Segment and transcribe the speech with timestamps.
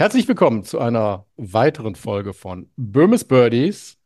[0.00, 3.98] Herzlich willkommen zu einer weiteren Folge von Böhmes Birdies.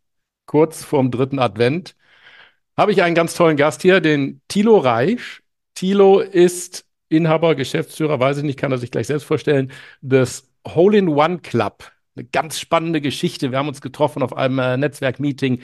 [0.44, 1.94] Kurz vorm dritten Advent
[2.76, 5.42] habe ich einen ganz tollen Gast hier, den Thilo Reich.
[5.76, 11.38] Thilo ist Inhaber, Geschäftsführer, weiß ich nicht, kann er sich gleich selbst vorstellen, des Hole-in-One
[11.38, 11.92] Club.
[12.16, 13.52] Eine ganz spannende Geschichte.
[13.52, 15.60] Wir haben uns getroffen auf einem äh, Netzwerkmeeting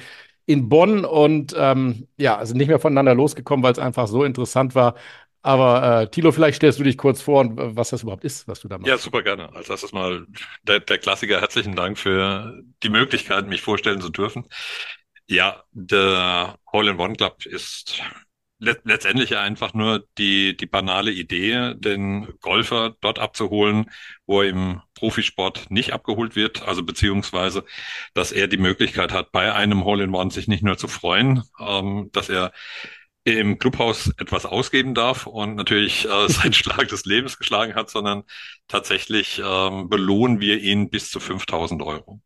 [0.46, 4.76] in Bonn und ähm, ja, sind nicht mehr voneinander losgekommen, weil es einfach so interessant
[4.76, 4.94] war.
[5.42, 8.46] Aber äh, Thilo, vielleicht stellst du dich kurz vor und äh, was das überhaupt ist,
[8.46, 8.88] was du da machst.
[8.88, 9.54] Ja, super gerne.
[9.54, 10.26] Als erstes mal
[10.62, 11.40] der, der Klassiker.
[11.40, 14.44] Herzlichen Dank für die Möglichkeit, mich vorstellen zu dürfen.
[15.26, 18.02] Ja, der Hole-in-One Club ist
[18.60, 23.90] let letztendlich einfach nur die, die banale Idee, den Golfer dort abzuholen,
[24.26, 27.64] wo er im Profisport nicht abgeholt wird, also beziehungsweise,
[28.12, 32.28] dass er die Möglichkeit hat, bei einem Hole-in-One sich nicht nur zu freuen, ähm, dass
[32.28, 32.52] er
[33.24, 38.24] im Clubhaus etwas ausgeben darf und natürlich äh, seinen Schlag des Lebens geschlagen hat, sondern
[38.68, 42.20] tatsächlich ähm, belohnen wir ihn bis zu 5000 Euro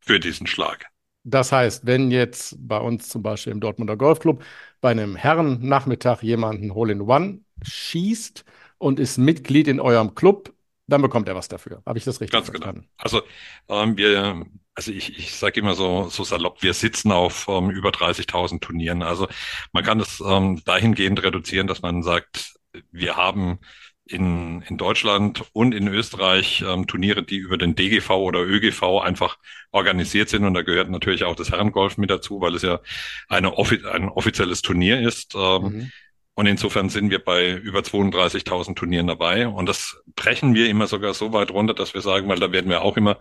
[0.00, 0.86] für diesen Schlag.
[1.22, 4.42] Das heißt, wenn jetzt bei uns zum Beispiel im Dortmunder Golfclub
[4.80, 8.44] bei einem Herrennachmittag jemanden Hole-in-One schießt
[8.78, 10.54] und ist Mitglied in eurem Club,
[10.90, 11.82] dann bekommt er was dafür.
[11.86, 12.64] Habe ich das richtig Ganz genau.
[12.64, 12.88] verstanden?
[12.88, 12.92] Genau.
[12.96, 13.22] Also
[13.68, 17.90] ähm, wir, also ich, ich sage immer so, so salopp, wir sitzen auf ähm, über
[17.90, 19.02] 30.000 Turnieren.
[19.02, 19.28] Also
[19.72, 22.54] man kann es ähm, dahingehend reduzieren, dass man sagt,
[22.90, 23.58] wir haben
[24.04, 29.38] in, in Deutschland und in Österreich ähm, Turniere, die über den DGV oder ÖGV einfach
[29.70, 30.44] organisiert sind.
[30.44, 32.80] Und da gehört natürlich auch das Herrengolf mit dazu, weil es ja
[33.28, 35.34] eine offi ein offizielles Turnier ist.
[35.36, 35.92] Ähm, mhm.
[36.34, 39.48] Und insofern sind wir bei über 32.000 Turnieren dabei.
[39.48, 42.70] Und das brechen wir immer sogar so weit runter, dass wir sagen, weil da werden
[42.70, 43.18] wir auch immer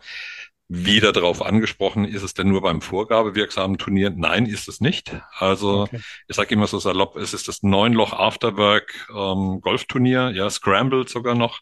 [0.71, 4.11] wieder darauf angesprochen, ist es denn nur beim vorgabewirksamen Turnier?
[4.11, 5.19] Nein, ist es nicht.
[5.31, 5.99] Also okay.
[6.27, 11.33] ich sage immer so salopp, es ist das Neunloch Afterwork ähm, Golfturnier, ja, Scrambled sogar
[11.33, 11.61] noch.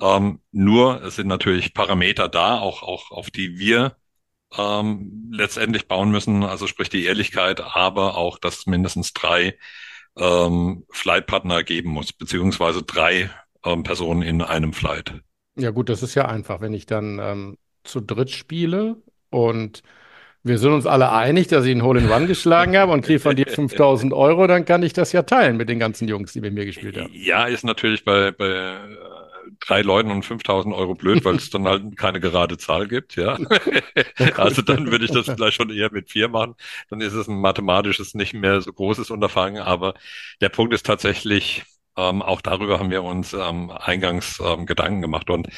[0.00, 3.96] Ähm, nur es sind natürlich Parameter da, auch, auch auf die wir
[4.56, 9.58] ähm, letztendlich bauen müssen, also sprich die Ehrlichkeit, aber auch, dass es mindestens drei
[10.18, 13.30] ähm, Flightpartner geben muss, beziehungsweise drei
[13.64, 15.14] ähm, Personen in einem Flight.
[15.56, 18.96] Ja gut, das ist ja einfach, wenn ich dann ähm, zu dritt spiele
[19.30, 19.82] und
[20.44, 23.46] wir sind uns alle einig, dass ich einen Hole-in-One geschlagen habe und kriege von dir
[23.48, 26.64] 5000 Euro, dann kann ich das ja teilen mit den ganzen Jungs, die mit mir
[26.64, 27.10] gespielt haben.
[27.12, 28.76] Ja, ist natürlich bei, bei
[29.60, 33.38] drei Leuten und 5000 Euro blöd, weil es dann halt keine gerade Zahl gibt, ja.
[34.36, 36.54] also dann würde ich das vielleicht schon eher mit vier machen.
[36.90, 39.62] Dann ist es ein mathematisches, nicht mehr so großes Unterfangen.
[39.62, 39.94] Aber
[40.40, 41.64] der Punkt ist tatsächlich,
[41.96, 45.30] ähm, auch darüber haben wir uns ähm, eingangs ähm, Gedanken gemacht.
[45.30, 45.48] Und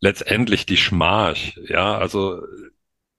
[0.00, 1.36] letztendlich die Schmach,
[1.68, 2.42] ja, also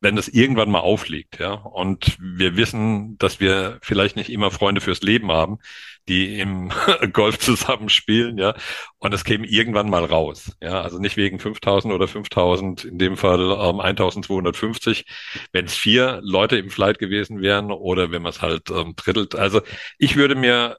[0.01, 4.81] wenn es irgendwann mal aufliegt, ja, und wir wissen, dass wir vielleicht nicht immer Freunde
[4.81, 5.59] fürs Leben haben,
[6.07, 6.71] die im
[7.13, 8.55] Golf zusammen spielen, ja,
[8.99, 13.17] und es käme irgendwann mal raus, ja, also nicht wegen 5000 oder 5000, in dem
[13.17, 15.05] Fall ähm, 1250,
[15.51, 19.35] wenn es vier Leute im Flight gewesen wären oder wenn man es halt ähm, drittelt,
[19.35, 19.61] also
[19.97, 20.77] ich würde mir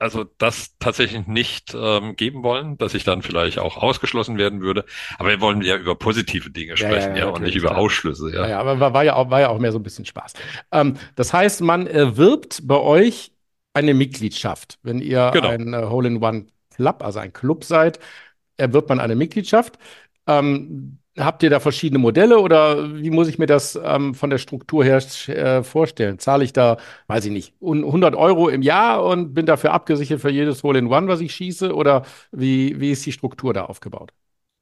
[0.00, 4.84] also das tatsächlich nicht ähm, geben wollen, dass ich dann vielleicht auch ausgeschlossen werden würde.
[5.18, 8.32] Aber wir wollen ja über positive Dinge sprechen, ja, ja, ja und nicht über Ausschlüsse.
[8.32, 10.32] Ja, ja, aber war, ja auch, war ja auch mehr so ein bisschen Spaß.
[10.72, 13.32] Ähm, das heißt, man erwirbt bei euch
[13.74, 14.78] eine Mitgliedschaft.
[14.82, 15.48] Wenn ihr genau.
[15.48, 18.00] ein äh, Hole-in-One Club, also ein Club seid,
[18.56, 19.78] erwirbt man eine Mitgliedschaft.
[20.26, 24.38] Ähm, Habt ihr da verschiedene Modelle oder wie muss ich mir das ähm, von der
[24.38, 26.18] Struktur her äh, vorstellen?
[26.18, 30.30] Zahle ich da, weiß ich nicht, 100 Euro im Jahr und bin dafür abgesichert für
[30.30, 31.74] jedes Hole-in-One, was ich schieße?
[31.74, 34.12] Oder wie, wie ist die Struktur da aufgebaut?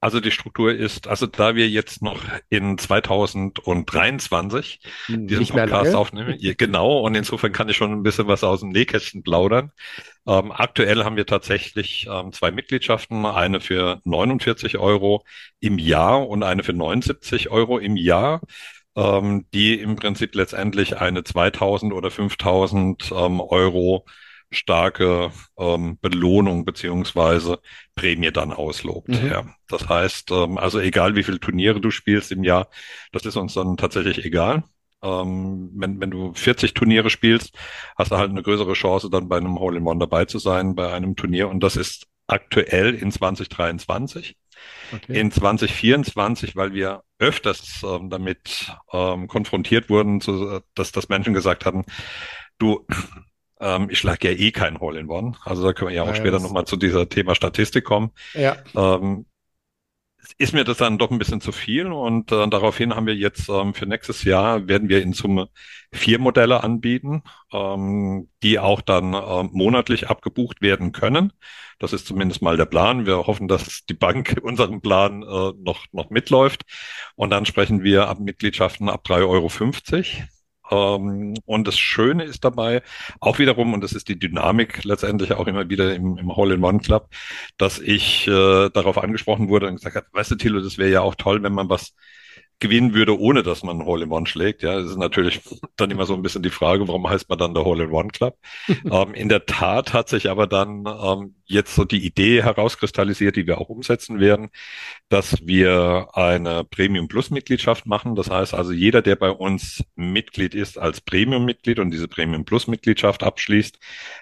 [0.01, 6.39] Also die Struktur ist, also da wir jetzt noch in 2023 hm, diesen Podcast aufnehmen,
[6.57, 9.73] genau, und insofern kann ich schon ein bisschen was aus dem Nähkästchen plaudern.
[10.27, 15.25] Ähm, aktuell haben wir tatsächlich ähm, zwei Mitgliedschaften, eine für 49 Euro
[15.59, 18.41] im Jahr und eine für 79 Euro im Jahr
[18.99, 24.05] ähm, die im Prinzip letztendlich eine 2000 oder 5000 ähm, Euro
[24.51, 27.61] starke ähm, Belohnung beziehungsweise
[27.95, 29.09] Prämie dann auslobt.
[29.09, 29.27] Mhm.
[29.27, 29.47] Ja.
[29.69, 32.69] Das heißt, ähm, also egal wie viele Turniere du spielst im Jahr,
[33.13, 34.65] das ist uns dann tatsächlich egal.
[35.03, 37.55] Ähm, wenn, wenn du 40 Turniere spielst,
[37.97, 41.15] hast du halt eine größere Chance, dann bei einem Hole-in-One dabei zu sein, bei einem
[41.15, 41.49] Turnier.
[41.49, 44.37] Und das ist aktuell in 2023.
[44.93, 45.21] Okay.
[45.21, 51.65] In 2024, weil wir öfters ähm, damit ähm, konfrontiert wurden, zu, dass, dass Menschen gesagt
[51.65, 51.85] haben,
[52.59, 52.85] du,
[53.61, 55.33] ähm, ich schlage ja eh kein Hole in One.
[55.45, 58.11] Also da können wir ja auch ja, später nochmal zu dieser Thema Statistik kommen.
[58.35, 58.57] Ja.
[58.75, 59.27] Ähm,
[60.37, 63.49] ist mir das dann doch ein bisschen zu viel und äh, daraufhin haben wir jetzt
[63.49, 65.49] ähm, für nächstes Jahr werden wir in Summe
[65.93, 67.23] vier Modelle anbieten,
[67.53, 71.33] ähm, die auch dann äh, monatlich abgebucht werden können.
[71.79, 73.07] Das ist zumindest mal der Plan.
[73.07, 76.63] Wir hoffen, dass die Bank unserem Plan äh, noch, noch mitläuft.
[77.15, 79.49] Und dann sprechen wir ab Mitgliedschaften ab 3,50 Euro.
[80.71, 82.83] Ähm, und das Schöne ist dabei
[83.21, 87.09] auch wiederum, und das ist die Dynamik letztendlich auch immer wieder im, im Hall-in-One-Club,
[87.57, 91.01] dass ich äh, darauf angesprochen wurde und gesagt habe, weißt du, Thilo, das wäre ja
[91.01, 91.95] auch toll, wenn man was
[92.61, 94.63] gewinnen würde, ohne dass man ein Hole-in-One schlägt.
[94.63, 95.41] Ja, das ist natürlich
[95.77, 98.37] dann immer so ein bisschen die Frage, warum heißt man dann der Hole-in-One-Club?
[98.91, 103.47] ähm, in der Tat hat sich aber dann ähm, jetzt so die Idee herauskristallisiert, die
[103.47, 104.51] wir auch umsetzen werden,
[105.09, 108.15] dass wir eine Premium Plus Mitgliedschaft machen.
[108.15, 112.45] Das heißt also, jeder, der bei uns Mitglied ist als Premium Mitglied und diese Premium
[112.45, 113.79] Plus Mitgliedschaft abschließt,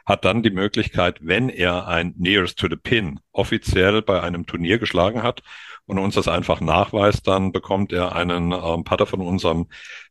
[0.06, 4.78] hat dann die Möglichkeit, wenn er ein Nearest to the Pin offiziell bei einem Turnier
[4.78, 5.43] geschlagen hat
[5.87, 9.69] und uns das einfach nachweist, dann bekommt er einen ähm, Partner von unserem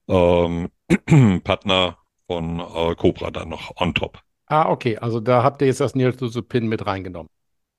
[0.08, 0.70] ähm,
[1.44, 1.98] Partner
[2.28, 4.25] von äh, Cobra dann noch on top.
[4.48, 4.98] Ah, okay.
[4.98, 7.30] Also da habt ihr jetzt das the Pin mit reingenommen.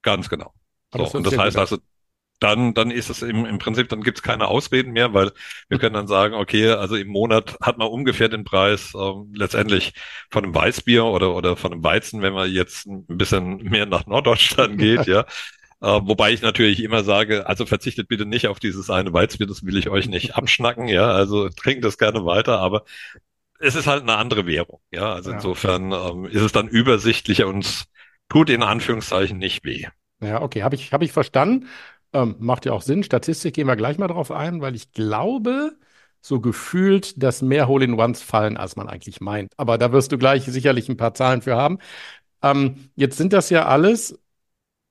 [0.02, 0.52] Ganz genau.
[0.92, 1.78] So, das und das heißt also,
[2.38, 5.32] dann, dann ist es im, im Prinzip, dann gibt es keine Ausreden mehr, weil
[5.68, 9.94] wir können dann sagen, okay, also im Monat hat man ungefähr den Preis ähm, letztendlich
[10.30, 14.06] von einem Weißbier oder, oder von einem Weizen, wenn man jetzt ein bisschen mehr nach
[14.06, 15.20] Norddeutschland geht, ja.
[15.80, 19.64] Äh, wobei ich natürlich immer sage, also verzichtet bitte nicht auf dieses eine Weißbier, das
[19.64, 21.10] will ich euch nicht abschnacken, ja.
[21.12, 22.84] Also trinkt das gerne weiter, aber
[23.60, 25.12] es ist halt eine andere Währung, ja.
[25.12, 26.10] Also ja, insofern okay.
[26.12, 27.84] ähm, ist es dann übersichtlicher und
[28.28, 29.86] tut in Anführungszeichen nicht weh.
[30.20, 31.68] Ja, okay, habe ich, hab ich verstanden.
[32.12, 33.02] Ähm, macht ja auch Sinn.
[33.02, 35.76] Statistik gehen wir gleich mal drauf ein, weil ich glaube,
[36.20, 39.52] so gefühlt, dass mehr Hole-in-Ones fallen, als man eigentlich meint.
[39.56, 41.78] Aber da wirst du gleich sicherlich ein paar Zahlen für haben.
[42.42, 44.18] Ähm, jetzt sind das ja alles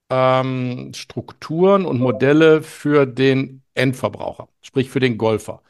[0.10, 5.62] ähm, Strukturen und Modelle für den Endverbraucher, sprich für den Golfer.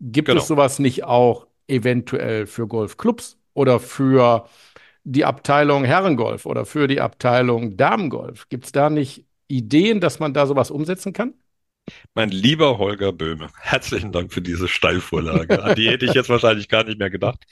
[0.00, 0.40] Gibt genau.
[0.40, 4.48] es sowas nicht auch eventuell für Golfclubs oder für
[5.04, 8.48] die Abteilung Herrengolf oder für die Abteilung Damengolf?
[8.48, 11.34] Gibt es da nicht Ideen, dass man da sowas umsetzen kann?
[12.14, 15.62] Mein lieber Holger Böhme, herzlichen Dank für diese Steilvorlage.
[15.62, 17.44] An die hätte ich jetzt wahrscheinlich gar nicht mehr gedacht.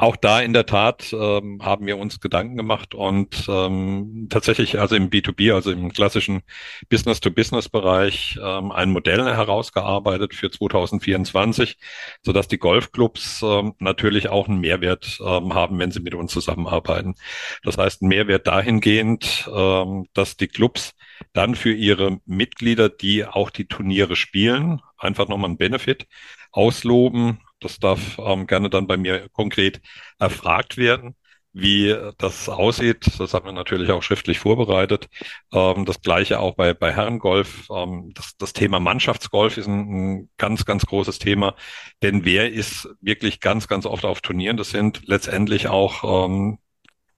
[0.00, 4.94] Auch da in der Tat ähm, haben wir uns Gedanken gemacht und ähm, tatsächlich also
[4.94, 6.42] im B2B, also im klassischen
[6.88, 11.78] Business-to-Business-Bereich ähm, ein Modell herausgearbeitet für 2024,
[12.22, 17.16] sodass die Golfclubs ähm, natürlich auch einen Mehrwert ähm, haben, wenn sie mit uns zusammenarbeiten.
[17.64, 20.92] Das heißt, ein Mehrwert dahingehend, ähm, dass die Clubs
[21.32, 26.06] dann für ihre Mitglieder, die auch die Turniere spielen, einfach nochmal einen Benefit
[26.52, 29.80] ausloben, das darf ähm, gerne dann bei mir konkret
[30.18, 31.16] erfragt werden,
[31.52, 33.18] wie das aussieht.
[33.18, 35.08] Das haben wir natürlich auch schriftlich vorbereitet.
[35.52, 37.66] Ähm, das gleiche auch bei, bei Herrengolf.
[37.70, 41.54] Ähm, das, das Thema Mannschaftsgolf ist ein, ein ganz, ganz großes Thema.
[42.02, 44.56] Denn wer ist wirklich ganz, ganz oft auf Turnieren?
[44.56, 46.58] Das sind letztendlich auch ähm,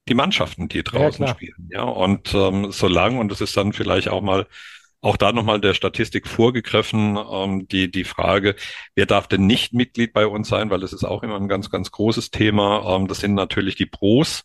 [0.08, 1.68] die Mannschaften, die draußen ja, spielen.
[1.70, 4.46] Ja, und ähm, solange, und das ist dann vielleicht auch mal
[5.02, 8.54] auch da nochmal der Statistik vorgegriffen, ähm, die, die Frage,
[8.94, 11.70] wer darf denn nicht Mitglied bei uns sein, weil das ist auch immer ein ganz,
[11.70, 12.96] ganz großes Thema.
[12.96, 14.44] Ähm, das sind natürlich die Pros,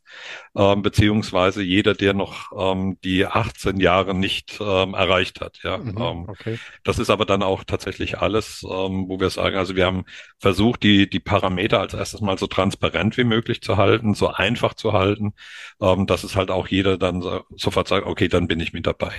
[0.56, 5.60] ähm, beziehungsweise jeder, der noch ähm, die 18 Jahre nicht ähm, erreicht hat.
[5.64, 6.58] Ja, mhm, ähm, okay.
[6.84, 10.06] Das ist aber dann auch tatsächlich alles, ähm, wo wir sagen, also wir haben
[10.40, 14.74] versucht, die, die Parameter als erstes mal so transparent wie möglich zu halten, so einfach
[14.74, 15.34] zu halten,
[15.82, 18.88] ähm, dass es halt auch jeder dann so, sofort sagt, okay, dann bin ich mit
[18.88, 19.12] dabei.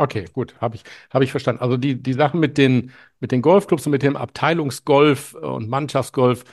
[0.00, 1.60] Okay, gut, habe ich, hab ich verstanden.
[1.60, 2.90] Also die, die Sachen mit den,
[3.20, 6.44] mit den Golfclubs und mit dem Abteilungsgolf und Mannschaftsgolf,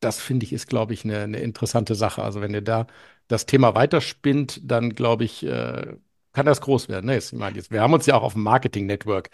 [0.00, 2.22] das finde ich, ist, glaube ich, eine, eine interessante Sache.
[2.24, 2.88] Also wenn ihr da
[3.28, 5.96] das Thema weiterspinnt, dann glaube ich, äh,
[6.32, 7.06] kann das groß werden.
[7.06, 7.14] Ne?
[7.14, 9.30] Jetzt, ich meine, jetzt, wir haben uns ja auch auf dem Marketing Network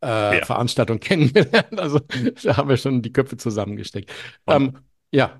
[0.00, 0.44] äh, ja.
[0.44, 1.76] Veranstaltung kennengelernt.
[1.78, 1.98] Also
[2.44, 4.12] da haben wir schon die Köpfe zusammengesteckt.
[4.46, 4.78] Ähm,
[5.10, 5.38] ja.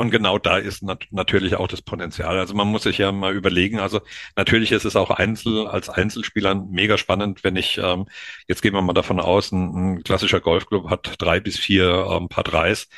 [0.00, 2.38] Und genau da ist nat natürlich auch das Potenzial.
[2.38, 3.80] Also man muss sich ja mal überlegen.
[3.80, 4.00] Also
[4.36, 8.06] natürlich ist es auch Einzel als Einzelspieler mega spannend, wenn ich ähm,
[8.46, 12.28] jetzt gehen wir mal davon aus, ein, ein klassischer Golfclub hat drei bis vier ähm,
[12.28, 12.88] Paar Dreis,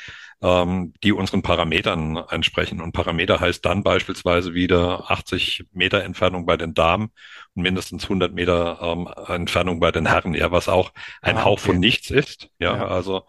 [0.43, 2.79] ähm, die unseren Parametern entsprechen.
[2.79, 7.09] Und Parameter heißt dann beispielsweise wieder 80 Meter Entfernung bei den Damen
[7.55, 10.35] und mindestens 100 Meter ähm, Entfernung bei den Herren.
[10.35, 10.91] Ja, was auch
[11.23, 12.49] ein ah, Hauch von nichts ist.
[12.59, 12.87] Ja, ja.
[12.89, 13.23] also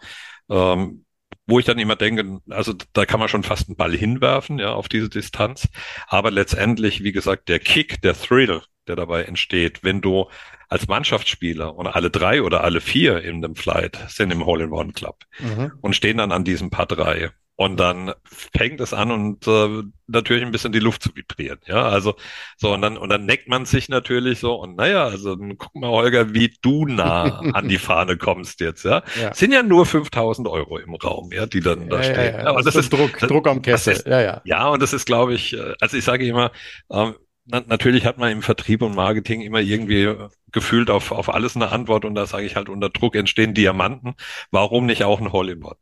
[0.51, 1.07] ähm,
[1.47, 4.73] wo ich dann immer denke, also da kann man schon fast einen Ball hinwerfen, ja,
[4.73, 5.69] auf diese Distanz.
[6.07, 10.29] Aber letztendlich, wie gesagt, der Kick, der Thrill, der dabei entsteht, wenn du
[10.69, 15.73] als Mannschaftsspieler und alle drei oder alle vier in dem Flight sind im Hole-in-One-Club mhm.
[15.81, 20.43] und stehen dann an diesem Paar drei und dann fängt es an und äh, natürlich
[20.43, 21.59] ein bisschen die Luft zu vibrieren.
[21.67, 22.15] Ja, also
[22.57, 25.91] so und dann und dann neckt man sich natürlich so und naja, also guck mal
[25.91, 28.85] Holger, wie du nah an die Fahne kommst jetzt.
[28.85, 29.35] Ja, ja.
[29.35, 32.35] sind ja nur 5000 Euro im Raum, ja, die dann da ja, stehen.
[32.35, 32.47] Ja, ja.
[32.47, 33.93] Aber das, das ist Druck, das, Druck am Kessel.
[33.95, 34.41] Ist, ja, ja.
[34.45, 36.53] Ja, und das ist, glaube ich, äh, also ich sage immer.
[36.91, 40.15] Ähm, na, natürlich hat man im Vertrieb und Marketing immer irgendwie
[40.53, 44.15] gefühlt auf, auf alles eine Antwort und da sage ich halt, unter Druck entstehen Diamanten.
[44.53, 45.77] Warum nicht auch ein Hole-in-One?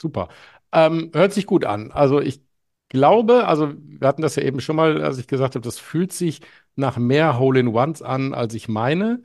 [0.00, 0.28] Super.
[0.72, 1.92] Ähm, hört sich gut an.
[1.92, 2.42] Also ich
[2.88, 6.12] glaube, also wir hatten das ja eben schon mal, als ich gesagt habe, das fühlt
[6.12, 6.40] sich
[6.76, 9.22] nach mehr Hole-in-Ones an, als ich meine.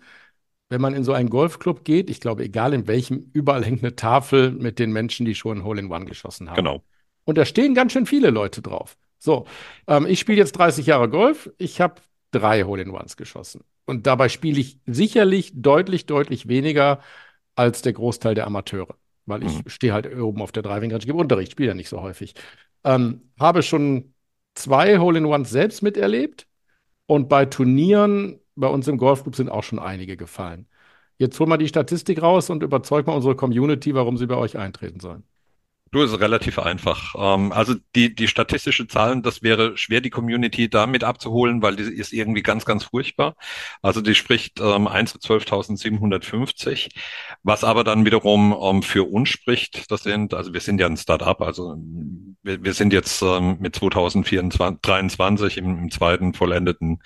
[0.70, 3.96] Wenn man in so einen Golfclub geht, ich glaube, egal in welchem, überall hängt eine
[3.96, 6.58] Tafel mit den Menschen, die schon Hole-in-One geschossen haben.
[6.58, 6.84] Genau.
[7.24, 8.98] Und da stehen ganz schön viele Leute drauf.
[9.18, 9.46] So,
[9.88, 11.50] ähm, ich spiele jetzt 30 Jahre Golf.
[11.58, 11.96] Ich habe
[12.32, 13.64] drei Hole-in-Ones geschossen.
[13.86, 17.00] Und dabei spiele ich sicherlich deutlich, deutlich weniger
[17.56, 18.96] als der Großteil der Amateure
[19.28, 19.70] weil ich mhm.
[19.70, 22.34] stehe halt oben auf der Driving Range, gebe Unterricht, spiele ja nicht so häufig.
[22.84, 24.14] Ähm, habe schon
[24.56, 26.48] zwei Hole-in-Ones selbst miterlebt
[27.06, 30.68] und bei Turnieren bei uns im Golfclub sind auch schon einige gefallen.
[31.18, 34.58] Jetzt hol mal die Statistik raus und überzeug mal unsere Community, warum sie bei euch
[34.58, 35.24] eintreten sollen.
[35.92, 37.16] Du, ist relativ einfach.
[37.18, 41.84] Ähm, also die, die statistische Zahlen, das wäre schwer, die Community damit abzuholen, weil die
[41.84, 43.36] ist irgendwie ganz, ganz furchtbar.
[43.82, 46.90] Also die spricht ähm, 1 zu 12.750.
[47.44, 50.98] Was aber dann wiederum ähm, für uns spricht, das sind, also wir sind ja ein
[50.98, 51.76] Start-up, also
[52.44, 57.02] wir, sind jetzt ähm, mit 2023 im, im zweiten vollendeten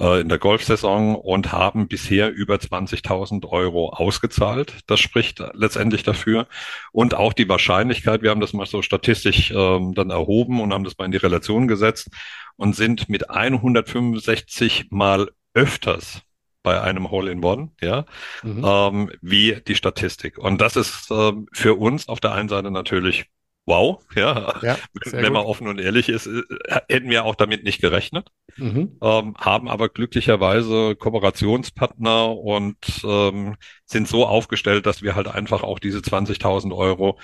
[0.00, 4.74] äh, in der Golfsaison und haben bisher über 20.000 Euro ausgezahlt.
[4.86, 6.46] Das spricht letztendlich dafür.
[6.92, 8.22] Und auch die Wahrscheinlichkeit, Zeit.
[8.22, 11.18] Wir haben das mal so statistisch ähm, dann erhoben und haben das mal in die
[11.18, 12.08] Relation gesetzt
[12.56, 16.22] und sind mit 165 mal öfters
[16.62, 18.06] bei einem Hole-in-One, ja,
[18.42, 18.64] mhm.
[18.66, 20.36] ähm, wie die Statistik.
[20.38, 23.26] Und das ist ähm, für uns auf der einen Seite natürlich
[23.66, 24.78] wow, ja, ja
[25.10, 26.42] wenn man offen und ehrlich ist, äh,
[26.88, 28.96] hätten wir auch damit nicht gerechnet, mhm.
[29.02, 35.78] ähm, haben aber glücklicherweise Kooperationspartner und ähm, sind so aufgestellt, dass wir halt einfach auch
[35.78, 37.18] diese 20.000 Euro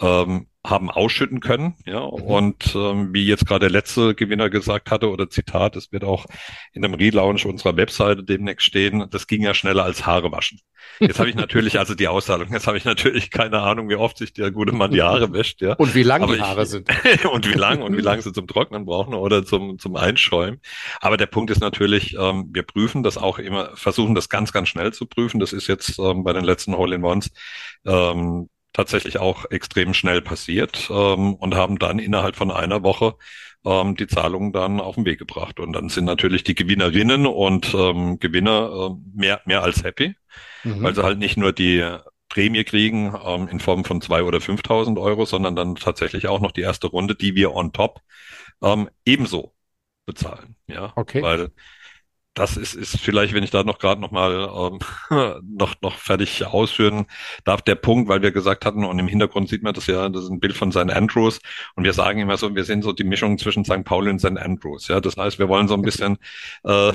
[0.00, 1.74] ähm, haben ausschütten können.
[1.84, 2.22] Ja, mhm.
[2.22, 6.24] und ähm, wie jetzt gerade der letzte Gewinner gesagt hatte oder Zitat, es wird auch
[6.72, 10.60] in einem Relaunch unserer Webseite demnächst stehen, das ging ja schneller als Haare waschen.
[11.00, 14.16] Jetzt habe ich natürlich, also die Auszahlung, jetzt habe ich natürlich keine Ahnung, wie oft
[14.16, 15.74] sich der gute Mann die Haare wäscht, ja.
[15.74, 16.88] Und wie lang Aber die Haare ich, sind.
[17.30, 20.60] und wie lang und wie lang sie zum Trocknen brauchen oder zum, zum Einschäumen.
[21.00, 24.68] Aber der Punkt ist natürlich, ähm, wir prüfen das auch immer, versuchen das ganz, ganz
[24.68, 25.40] schnell zu prüfen.
[25.40, 27.30] Das ist jetzt ähm, bei den letzten Hole-in-Ones
[27.86, 33.14] ähm, tatsächlich auch extrem schnell passiert ähm, und haben dann innerhalb von einer Woche
[33.64, 35.58] ähm, die Zahlungen dann auf den Weg gebracht.
[35.60, 40.14] Und dann sind natürlich die Gewinnerinnen und ähm, Gewinner äh, mehr, mehr als happy,
[40.64, 40.82] mhm.
[40.82, 41.82] weil sie halt nicht nur die
[42.28, 46.52] Prämie kriegen ähm, in Form von zwei oder 5.000 Euro, sondern dann tatsächlich auch noch
[46.52, 48.00] die erste Runde, die wir on top
[48.60, 49.54] ähm, ebenso
[50.04, 50.56] bezahlen.
[50.66, 51.22] Ja, okay.
[51.22, 51.52] Weil
[52.34, 56.44] das ist, ist vielleicht, wenn ich da noch gerade noch mal ähm, noch noch fertig
[56.44, 57.06] ausführen
[57.44, 60.24] darf, der Punkt, weil wir gesagt hatten und im Hintergrund sieht man das ja, das
[60.24, 60.90] ist ein Bild von St.
[60.90, 61.40] Andrews
[61.76, 63.84] und wir sagen immer so, wir sind so die Mischung zwischen St.
[63.84, 64.36] Pauli und St.
[64.36, 64.88] Andrews.
[64.88, 66.18] Ja, das heißt, wir wollen so ein bisschen
[66.64, 66.92] äh,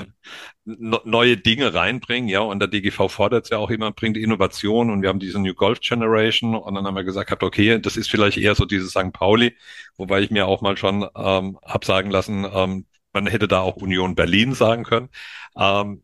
[0.66, 5.02] neue Dinge reinbringen, ja, und der DGV fordert es ja auch immer, bringt Innovation und
[5.02, 8.38] wir haben diese New Golf Generation und dann haben wir gesagt, okay, das ist vielleicht
[8.38, 9.14] eher so dieses St.
[9.14, 9.56] Pauli,
[9.98, 12.86] wobei ich mir auch mal schon ähm, hab sagen lassen, ähm,
[13.24, 15.10] man hätte da auch Union Berlin sagen können.
[15.58, 16.04] Ähm,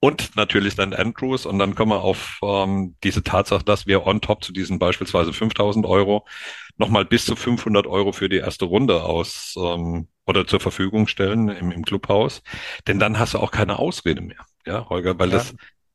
[0.00, 1.46] und natürlich dann Andrews.
[1.46, 5.32] Und dann kommen wir auf ähm, diese Tatsache, dass wir on top zu diesen beispielsweise
[5.32, 6.26] 5000 Euro
[6.76, 11.48] nochmal bis zu 500 Euro für die erste Runde aus ähm, oder zur Verfügung stellen
[11.48, 12.42] im, im Clubhaus.
[12.86, 14.46] Denn dann hast du auch keine Ausrede mehr.
[14.66, 15.38] Ja, Holger, weil ja.
[15.38, 15.54] das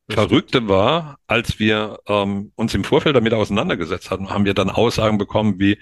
[0.10, 5.18] Verrückte war, als wir ähm, uns im Vorfeld damit auseinandergesetzt hatten, haben wir dann Aussagen
[5.18, 5.78] bekommen wie,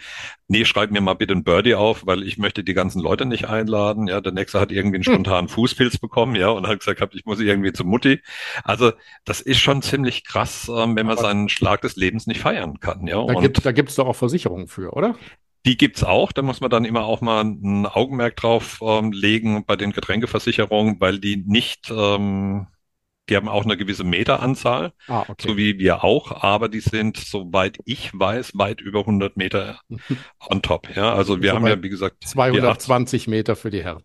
[0.47, 3.49] nee, schreib mir mal bitte ein Birdie auf, weil ich möchte die ganzen Leute nicht
[3.49, 4.07] einladen.
[4.07, 5.13] Ja, der nächste hat irgendwie einen hm.
[5.13, 8.21] spontanen Fußpilz bekommen, ja, und hat gesagt, ich muss irgendwie zu Mutti.
[8.63, 8.91] Also
[9.25, 12.79] das ist schon ziemlich krass, ähm, wenn man Aber seinen Schlag des Lebens nicht feiern
[12.79, 13.07] kann.
[13.07, 15.15] Ja, da gibt da gibt's doch auch Versicherungen für, oder?
[15.65, 16.31] Die gibt's auch.
[16.31, 20.99] Da muss man dann immer auch mal ein Augenmerk drauf ähm, legen bei den Getränkeversicherungen,
[20.99, 22.67] weil die nicht ähm,
[23.31, 25.47] die haben auch eine gewisse Meteranzahl, ah, okay.
[25.47, 29.79] so wie wir auch, aber die sind, soweit ich weiß, weit über 100 Meter
[30.50, 30.93] on top.
[30.93, 34.03] Ja, also wir so haben ja, wie gesagt, 220 Meter für die Herren.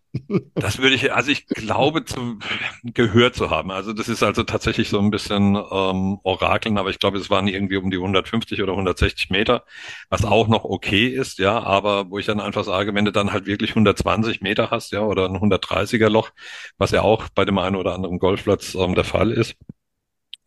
[0.58, 2.40] Das würde ich, also ich glaube, zum
[2.82, 3.70] gehört zu haben.
[3.70, 7.46] Also das ist also tatsächlich so ein bisschen ähm, Orakeln, aber ich glaube, es waren
[7.46, 9.64] irgendwie um die 150 oder 160 Meter,
[10.08, 13.32] was auch noch okay ist, ja, aber wo ich dann einfach sage, wenn du dann
[13.34, 16.30] halt wirklich 120 Meter hast, ja, oder ein 130er Loch,
[16.78, 19.56] was ja auch bei dem einen oder anderen Golfplatz ähm, der Fall ist,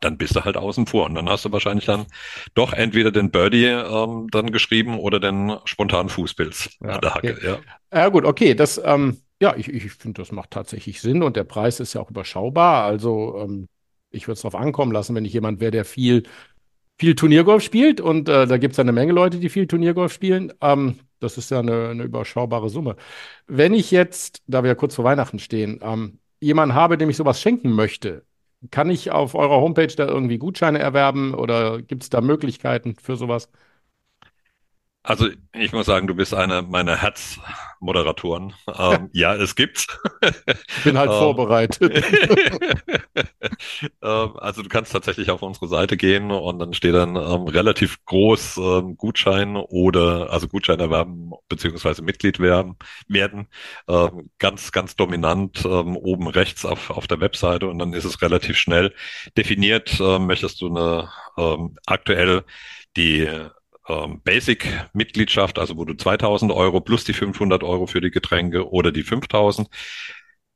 [0.01, 1.05] dann bist du halt außen vor.
[1.07, 2.07] Und dann hast du wahrscheinlich dann
[2.55, 7.35] doch entweder den Birdie ähm, dann geschrieben oder den spontanen Fußpilz Ja, an der Hacke.
[7.35, 7.41] okay.
[7.43, 7.59] Ja.
[7.93, 11.43] Ja, gut, okay, das, ähm, ja, ich, ich finde, das macht tatsächlich Sinn und der
[11.45, 12.83] Preis ist ja auch überschaubar.
[12.85, 13.67] Also, ähm,
[14.11, 16.23] ich würde es darauf ankommen lassen, wenn ich jemand wäre, der viel,
[16.99, 20.11] viel Turniergolf spielt und äh, da gibt es ja eine Menge Leute, die viel Turniergolf
[20.13, 20.53] spielen.
[20.61, 22.95] Ähm, das ist ja eine, eine überschaubare Summe.
[23.47, 27.17] Wenn ich jetzt, da wir ja kurz vor Weihnachten stehen, ähm, jemanden habe, dem ich
[27.17, 28.25] sowas schenken möchte,
[28.71, 33.15] kann ich auf eurer Homepage da irgendwie Gutscheine erwerben oder gibt es da Möglichkeiten für
[33.15, 33.49] sowas?
[35.09, 38.53] Also ich muss sagen, du bist einer meiner Herzmoderatoren.
[38.77, 39.87] Ähm, ja, es gibt's.
[40.83, 42.03] Bin halt Ähm, vorbereitet.
[44.01, 48.03] Ähm, Also du kannst tatsächlich auf unsere Seite gehen und dann steht dann ähm, relativ
[48.05, 52.75] groß ähm, Gutschein oder also Gutschein erwerben beziehungsweise Mitglied werden,
[53.07, 53.47] werden
[54.39, 58.93] ganz ganz dominant oben rechts auf auf der Webseite und dann ist es relativ schnell
[59.37, 59.99] definiert.
[59.99, 61.09] Möchtest du eine
[61.85, 62.43] aktuell
[62.97, 63.27] die
[63.89, 68.91] ähm, Basic-Mitgliedschaft, also wo du 2000 Euro plus die 500 Euro für die Getränke oder
[68.91, 69.69] die 5000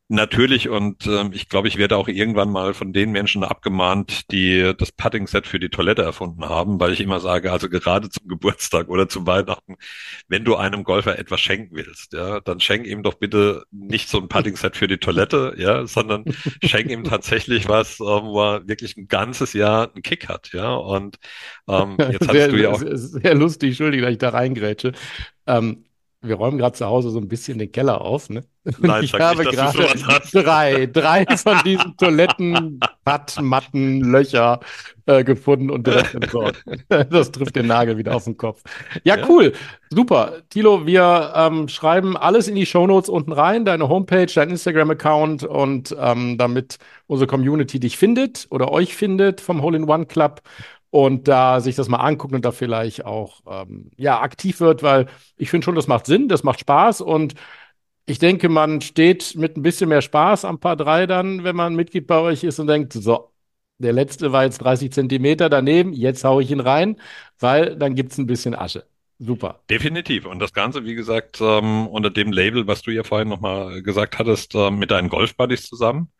[0.09, 4.73] Natürlich, und ähm, ich glaube, ich werde auch irgendwann mal von den Menschen abgemahnt, die
[4.77, 8.89] das Putting-Set für die Toilette erfunden haben, weil ich immer sage, also gerade zum Geburtstag
[8.89, 9.75] oder zu Weihnachten,
[10.27, 14.19] wenn du einem Golfer etwas schenken willst, ja, dann schenk ihm doch bitte nicht so
[14.19, 16.25] ein Putting-Set für die Toilette, ja, sondern
[16.63, 20.75] schenk ihm tatsächlich was, ähm, wo er wirklich ein ganzes Jahr einen Kick hat, ja.
[20.75, 21.15] Und
[21.69, 24.91] ähm, jetzt hattest du ja auch sehr, sehr lustig, Entschuldige, dass ich da reingrätsche.
[25.47, 25.85] Ähm,
[26.23, 28.43] wir räumen gerade zu Hause so ein bisschen den Keller auf, ne?
[28.79, 34.61] Nein, ich habe nicht, gerade drei, drei von diesen Toiletten, Pattmatten, Löcher
[35.05, 36.63] äh, gefunden und direkt entsorgt.
[36.87, 38.61] Das trifft den Nagel wieder auf den Kopf.
[39.03, 39.27] Ja, Ja.
[39.29, 39.53] cool.
[39.89, 40.41] Super.
[40.49, 45.95] Tilo, wir ähm, schreiben alles in die Shownotes unten rein, deine Homepage, dein Instagram-Account und
[45.99, 46.77] ähm, damit
[47.07, 50.41] unsere Community dich findet oder euch findet vom Hole-in-One Club
[50.93, 55.07] und da sich das mal anguckt und da vielleicht auch ähm, ja, aktiv wird, weil
[55.37, 57.33] ich finde schon, das macht Sinn, das macht Spaß und
[58.05, 61.75] ich denke, man steht mit ein bisschen mehr Spaß am Paar 3 dann, wenn man
[61.75, 63.31] Mitglied bei euch ist und denkt, so,
[63.79, 67.01] der letzte war jetzt 30 Zentimeter daneben, jetzt hau ich ihn rein,
[67.39, 68.85] weil dann gibt es ein bisschen Asche.
[69.17, 69.61] Super.
[69.71, 70.27] Definitiv.
[70.27, 74.19] Und das Ganze, wie gesagt, ähm, unter dem Label, was du ja vorhin nochmal gesagt
[74.19, 76.11] hattest, ähm, mit deinen Golfbuddies zusammen.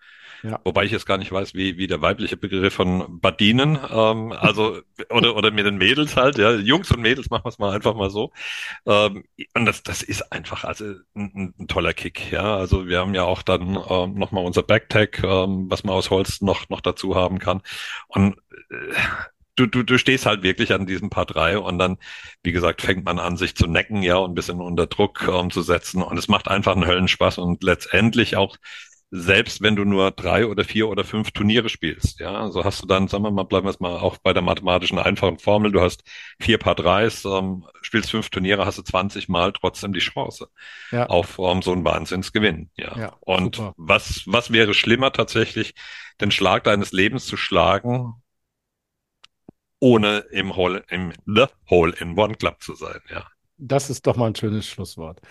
[0.43, 0.59] Ja.
[0.65, 4.81] Wobei ich jetzt gar nicht weiß, wie, wie der weibliche Begriff von Badinen, ähm, also,
[5.09, 7.95] oder, oder mit den Mädels halt, ja, Jungs und Mädels machen wir es mal einfach
[7.95, 8.31] mal so.
[8.85, 9.23] Ähm,
[9.55, 12.57] und das, das ist einfach, also, ein, ein, toller Kick, ja.
[12.57, 16.41] Also, wir haben ja auch dann, ähm, nochmal unser Backtag, ähm, was man aus Holz
[16.41, 17.61] noch, noch dazu haben kann.
[18.07, 18.35] Und,
[18.69, 18.93] äh,
[19.55, 21.97] Du, du, du stehst halt wirklich an diesem Paar drei und dann,
[22.41, 25.51] wie gesagt, fängt man an, sich zu necken, ja, und ein bisschen unter Druck ähm,
[25.51, 26.01] zu setzen.
[26.01, 28.57] Und es macht einfach einen Höllenspaß und letztendlich auch
[29.15, 32.87] selbst wenn du nur drei oder vier oder fünf Turniere spielst, ja, so hast du
[32.87, 35.81] dann, sagen wir mal, bleiben wir jetzt mal auch bei der mathematischen einfachen Formel, du
[35.81, 36.03] hast
[36.39, 40.47] vier Paar Dreis, ähm, spielst fünf Turniere, hast du 20 Mal trotzdem die Chance
[40.91, 41.05] Ja.
[41.09, 42.95] auf ähm, so einen Wahnsinnsgewinn, ja.
[42.97, 43.73] Ja, Und super.
[43.77, 45.75] was, was wäre schlimmer tatsächlich,
[46.19, 48.15] den Schlag deines Lebens zu schlagen,
[49.79, 53.27] ohne im Hole, im The Hole in One Club zu sein, ja.
[53.57, 55.21] Das ist doch mal ein schönes Schlusswort.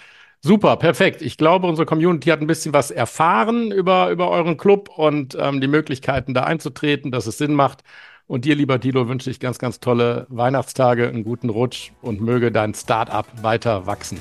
[0.45, 1.23] Super, perfekt.
[1.23, 5.61] Ich glaube, unsere Community hat ein bisschen was erfahren über, über euren Club und ähm,
[5.61, 7.85] die Möglichkeiten, da einzutreten, dass es Sinn macht.
[8.27, 12.51] Und dir, lieber Dilo, wünsche ich ganz, ganz tolle Weihnachtstage, einen guten Rutsch und möge
[12.51, 14.21] dein Startup weiter wachsen.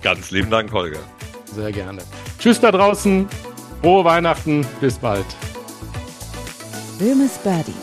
[0.00, 1.00] Ganz lieben Dank, Holger.
[1.44, 2.00] Sehr gerne.
[2.38, 3.28] Tschüss da draußen.
[3.82, 4.66] Frohe Weihnachten.
[4.80, 5.26] Bis bald.
[6.98, 7.74] Böhmes Birdies,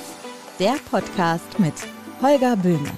[0.59, 1.73] der Podcast mit
[2.19, 2.89] Holger Böhme.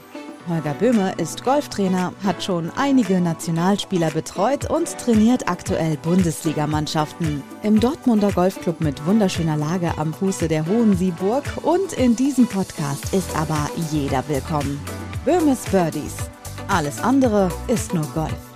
[0.47, 7.41] Holger Böhme ist Golftrainer, hat schon einige Nationalspieler betreut und trainiert aktuell Bundesligamannschaften.
[7.63, 13.13] Im Dortmunder Golfclub mit wunderschöner Lage am Fuße der Hohen Sieburg und in diesem Podcast
[13.13, 14.79] ist aber jeder willkommen.
[15.25, 16.15] Böhmes Birdies.
[16.67, 18.54] Alles andere ist nur Golf.